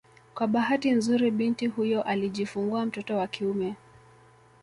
Kwa 0.35 0.47
bahati 0.47 0.91
nzuri 0.91 1.31
binti 1.31 1.67
huyo 1.67 2.03
alijifungua 2.03 2.85
mtoto 2.85 3.17
wa 3.17 3.27
kiume 3.27 3.75